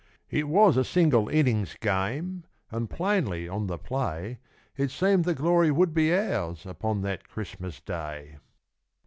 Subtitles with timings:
[0.31, 4.39] It was a single innings game, and plainly on the play
[4.75, 8.37] It seemed the glory would be ours upon that Christmas Day.